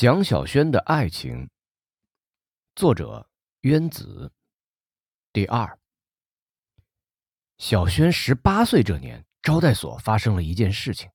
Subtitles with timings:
[0.00, 1.50] 蒋小轩的爱情，
[2.74, 3.28] 作者
[3.60, 4.32] 渊子。
[5.30, 5.78] 第二，
[7.58, 11.10] 小轩十八岁这年，招待所发生了一件事情，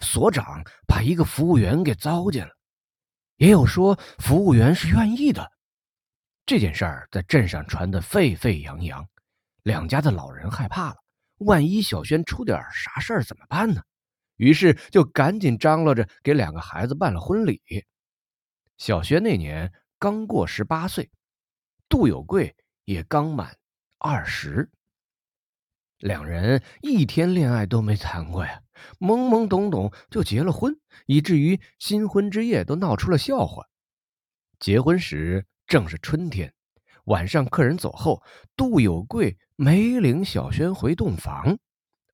[0.00, 2.52] 所长把一个服务员给糟践了。
[3.38, 5.50] 也有说服务员是愿意的。
[6.46, 9.04] 这件事儿在镇上传得沸沸扬扬，
[9.64, 10.96] 两家的老人害怕了，
[11.38, 13.82] 万一小轩出点啥事儿怎么办呢？
[14.36, 17.60] 于是就赶紧张罗着给两个孩子办了婚礼。
[18.78, 21.10] 小轩那年刚过十八岁，
[21.88, 23.56] 杜有贵也刚满
[23.98, 24.70] 二十，
[25.98, 28.62] 两人一天恋爱都没谈过呀，
[29.00, 33.66] 懵懵懂懂就结了婚，以至于新婚之夜都闹出了笑话。
[34.60, 36.54] 结婚时正是春天，
[37.06, 38.22] 晚上客人走后，
[38.54, 41.58] 杜有贵没领小轩回洞房，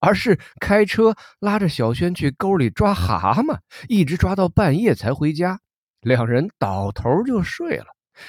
[0.00, 5.60] 而是开车拉着小轩去沟里抓蛤蟆，一直抓到半夜才回家。
[6.04, 7.86] 两人倒头就睡了。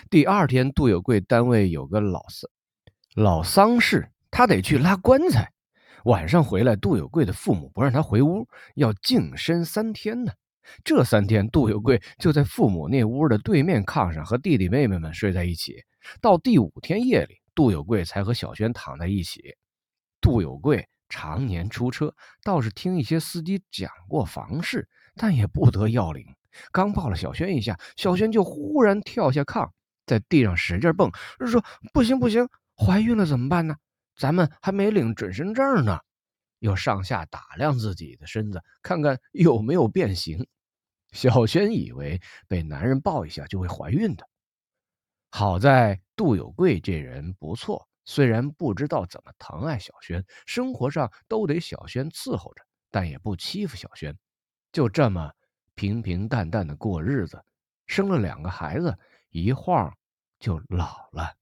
[0.09, 2.49] 第二天，杜有贵单位有个老丧
[3.13, 5.51] 老丧事，他得去拉棺材。
[6.05, 10.31] 晚上回来，杜有贵的父母不让他回屋，要净身三天呢。
[10.83, 15.83] 这三天，杜有贵就在父母那屋的对面炕上和弟弟妹妹们睡在一起。
[16.21, 19.55] 到第五天夜里，杜有贵才和小轩躺在一起。
[20.21, 26.25] 杜有贵常年出车，倒是听一些司机讲过房事，但也不得要领。
[26.71, 29.69] 刚抱了小轩一下，小轩就忽然跳下炕，
[30.05, 31.11] 在地上使劲蹦，
[31.47, 33.75] 说：“不行不行，怀孕了怎么办呢？
[34.17, 35.99] 咱们还没领准生证呢。”
[36.59, 40.47] 又上下打量自己的身子，看看有没有变形。
[41.11, 44.27] 小轩以为被男人抱一下就会怀孕的。
[45.31, 54.17] 好在杜有贵这人不错，虽然不知道怎么疼爱小轩，生活上都得小轩伺候着，但也不欺负小轩。
[54.71, 55.31] 就这么。
[55.75, 57.43] 平平淡淡的过日子，
[57.85, 58.97] 生了两个孩子，
[59.29, 59.95] 一晃
[60.39, 61.35] 就老了。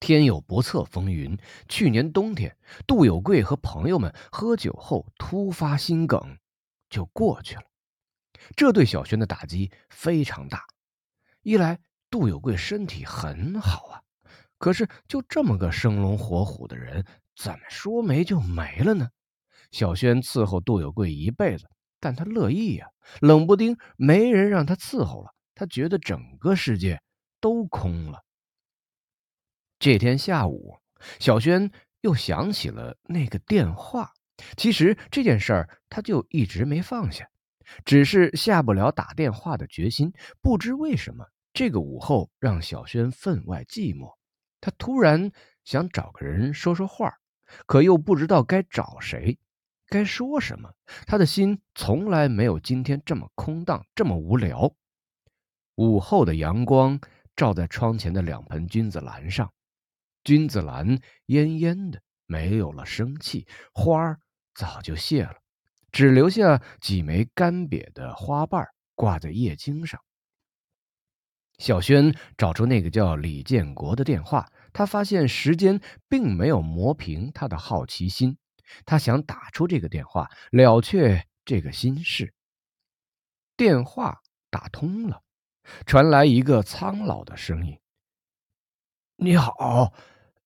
[0.00, 1.36] 天有不测风云，
[1.68, 2.56] 去年冬天，
[2.86, 6.38] 杜有贵和朋友们喝酒后突发心梗，
[6.88, 7.62] 就过去了。
[8.54, 10.64] 这对小轩的打击非常大。
[11.42, 14.02] 一来，杜有贵身体很好啊，
[14.58, 17.04] 可是就这么个生龙活虎的人，
[17.34, 19.08] 怎么说没就没了呢？
[19.72, 21.68] 小轩伺候杜有贵一辈子。
[22.00, 22.88] 但他乐意呀，
[23.20, 27.00] 冷不丁没人让他伺候了，他觉得整个世界
[27.40, 28.24] 都空了。
[29.78, 30.78] 这天下午，
[31.20, 31.70] 小轩
[32.00, 34.12] 又想起了那个电话。
[34.56, 37.28] 其实这件事儿他就一直没放下，
[37.84, 40.12] 只是下不了打电话的决心。
[40.40, 44.14] 不知为什么，这个午后让小轩分外寂寞。
[44.60, 45.30] 他突然
[45.64, 47.14] 想找个人说说话，
[47.66, 49.38] 可又不知道该找谁。
[49.88, 50.70] 该说什么？
[51.06, 54.72] 他的心从来没有今天这么空荡，这么无聊。
[55.76, 57.00] 午后的阳光
[57.34, 59.50] 照在窗前的两盆君子兰上，
[60.24, 64.20] 君子兰蔫蔫的，没有了生气，花儿
[64.54, 65.36] 早就谢了，
[65.90, 70.00] 只留下几枚干瘪的花瓣挂在叶茎上。
[71.58, 78.36] 小轩找出那个叫李建国的电话，他发现时间并没有磨平他的好奇心。
[78.84, 82.34] 他想打出这个电话，了却这个心事。
[83.56, 84.20] 电话
[84.50, 85.22] 打通了，
[85.84, 87.78] 传来一个苍老的声音
[89.16, 89.92] ：“你好，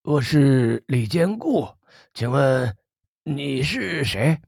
[0.03, 1.77] 我是李坚固，
[2.15, 2.77] 请问
[3.25, 4.41] 你是谁？”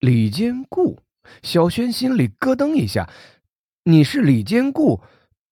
[0.00, 1.02] 李坚固，
[1.42, 3.10] 小轩心里咯噔一下
[3.84, 5.02] ：“你是李坚固，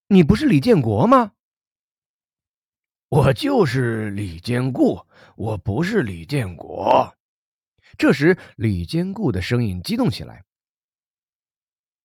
[0.09, 1.33] 你不是李建国吗？”
[3.09, 5.07] 我就是李坚固，
[5.37, 7.15] 我不是李建国。
[7.97, 10.45] 这时，李坚固的声音激动起来：“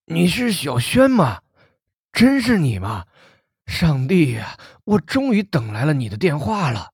[0.06, 1.42] 你是小轩吗？
[2.14, 3.08] 真是你吗？
[3.66, 6.92] 上帝呀，我终于等来了你的电话了。”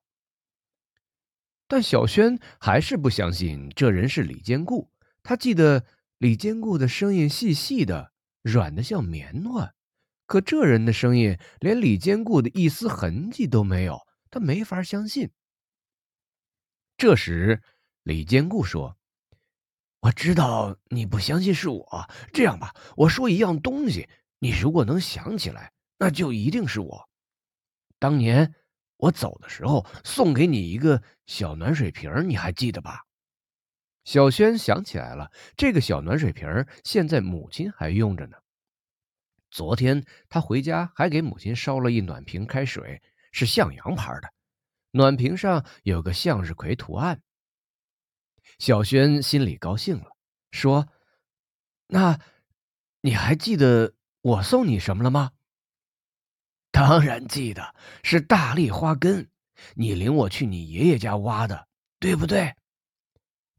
[1.67, 4.89] 但小轩还是不相信这人是李坚固。
[5.21, 5.85] 他记得
[6.17, 9.73] 李坚固的声音细细的，软的像棉花。
[10.27, 15.31] 可这人的声音连李坚固的一丝痕迹都没有，他没法相信。
[16.97, 17.63] 这时，
[18.03, 18.97] 李坚固说
[20.01, 22.09] ：“我知道你不相信是我。
[22.33, 24.09] 这样吧，我说一样东西，
[24.39, 27.09] 你如果能想起来，那就一定是我。
[27.97, 28.53] 当年
[28.97, 33.05] 我走的时候送给你一个小暖水瓶，你还记得吧？”
[34.03, 38.37] 小轩想起来了，这个小暖水瓶现在母亲还用着呢。
[39.49, 43.01] 昨天他回家还给母亲烧了一暖瓶开水，
[43.31, 44.33] 是向阳牌的，
[44.91, 47.21] 暖瓶上有个向日葵图案。
[48.59, 50.15] 小轩心里高兴了，
[50.51, 50.87] 说
[51.87, 52.19] ：“那
[53.01, 55.31] 你还记得我送你什么了吗？
[56.71, 59.29] 当然记得，是大丽花根。
[59.73, 61.67] 你领我去你爷爷家挖的，
[61.99, 62.55] 对不对？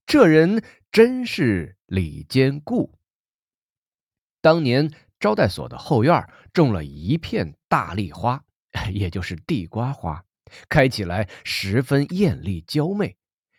[0.07, 2.99] 这人真是李坚固。
[4.41, 8.43] 当年招待所的后院种了一片大丽花，
[8.93, 10.25] 也就是地瓜花，
[10.69, 13.17] 开起来十分艳丽娇媚。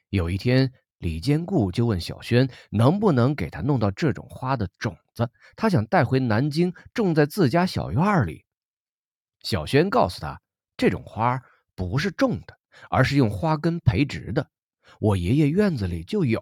[0.09, 8.45] 有一天，李坚固就问小轩能不能给他弄到这种花的种子，他想带回南京种在自家小院里。
[9.41, 10.41] 小轩告诉他，
[10.75, 11.41] 这种花
[11.75, 12.57] 不是种的，
[12.89, 14.49] 而是用花根培植的。
[14.99, 16.41] 我爷爷院子里就有，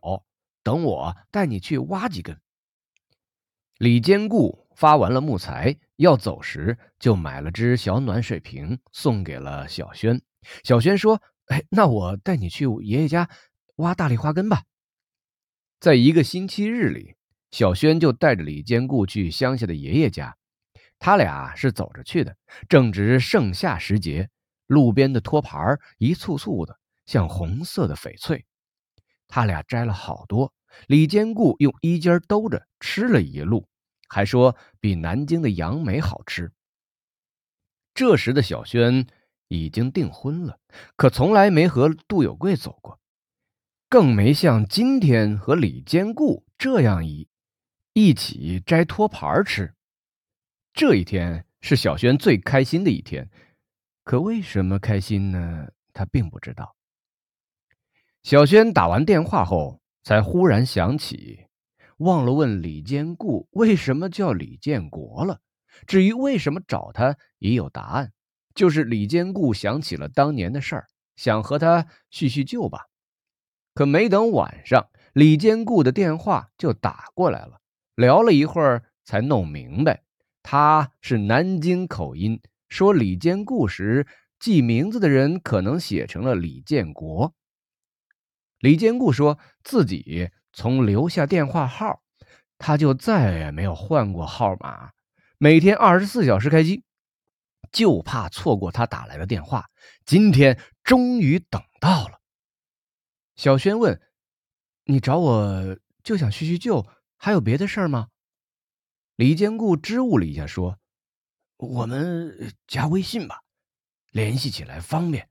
[0.63, 2.39] 等我带你去挖几根。
[3.77, 10.21] 李坚固发完了木材，要走时就买了只小暖水瓶，送给了小轩。
[10.63, 11.19] 小轩说
[11.49, 13.27] ：“哎，那我带你去爷爷家
[13.77, 14.61] 挖大丽花根吧。”
[15.81, 17.15] 在一个星期日里，
[17.49, 20.37] 小轩就带着李坚固去乡下的爷爷家。
[20.99, 22.37] 他俩是走着去的，
[22.69, 24.29] 正值盛夏时节，
[24.67, 26.77] 路边的托盘一簇簇的，
[27.07, 28.45] 像红色的翡翠。
[29.27, 30.53] 他俩摘了好多，
[30.85, 33.67] 李坚固用衣襟兜着吃了一路，
[34.07, 36.51] 还说比南京的杨梅好吃。
[37.93, 39.07] 这时的小轩
[39.47, 40.59] 已经订婚了，
[40.95, 42.99] 可从来没和杜有贵走过，
[43.89, 47.27] 更没像今天和李坚固这样一
[47.93, 49.73] 一起摘托盘吃。
[50.73, 53.29] 这一天是小轩最开心的一天，
[54.03, 55.67] 可为什么开心呢？
[55.91, 56.75] 他并不知道。
[58.21, 61.46] 小轩打完电话后，才忽然想起，
[61.97, 65.41] 忘了问李坚固为什么叫李建国了。
[65.85, 68.11] 至于为什么找他，已有答案，
[68.55, 72.87] 就是李坚固想起了当年的事儿，想和他叙叙旧吧。
[73.73, 77.61] 可没等晚上，李坚固的电话就打过来了，
[77.95, 80.03] 聊了一会儿，才弄明白。
[80.41, 84.07] 他是南京口音，说李坚固时
[84.39, 87.35] 记名字的人可能写成了李建国。
[88.59, 92.01] 李坚固说自己从留下电话号，
[92.57, 94.91] 他就再也没有换过号码，
[95.37, 96.83] 每天二十四小时开机，
[97.71, 99.69] 就怕错过他打来的电话。
[100.03, 102.19] 今天终于等到了。
[103.35, 104.01] 小轩问
[104.85, 106.87] ：“你找我就想叙叙旧，
[107.17, 108.07] 还有别的事儿吗？”
[109.15, 110.79] 李坚固支吾了一下，说
[111.57, 113.43] ：“我们加微信吧，
[114.09, 115.29] 联系起来方便。”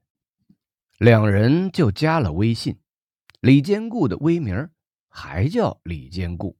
[0.99, 2.79] 两人就加了微信。
[3.41, 4.69] 李坚固的微名
[5.19, 6.55] 还叫李坚固，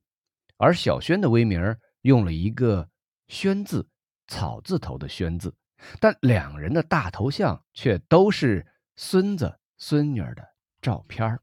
[0.57, 2.89] 而小轩的微名用了一个
[3.29, 3.87] “轩”字，
[4.27, 5.53] 草字头的“轩”字，
[5.99, 8.65] 但两人的大头像却都是
[8.95, 10.43] 孙子孙女的
[10.81, 11.37] 照片。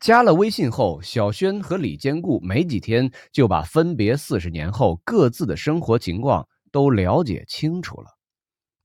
[0.00, 8.10] 加了微信后，小轩和李坚固没几天就把分别四十年后各自的生活情况都了解清楚了。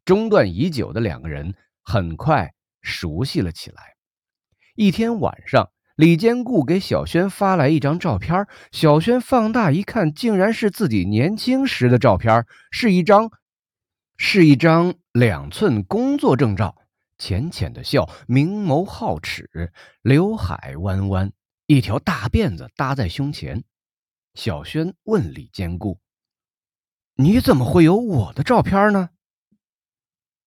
[0.06, 2.54] 中断已久的两个人很快
[2.84, 3.96] 熟悉了起来。
[4.76, 13.32] 一天晚上，李坚固给小轩发来一张照片，小轩放大一看，竟然是自己年轻时的照片，是一张，
[14.16, 16.76] 是一张两寸工作证照。
[17.18, 19.74] 浅浅的笑，明眸皓齿，
[20.04, 21.32] 刘海弯弯，
[21.66, 23.64] 一条大辫子搭在胸前。
[24.36, 26.00] 小轩问李坚固
[27.18, 29.10] ：“你怎么会有我的照片呢？”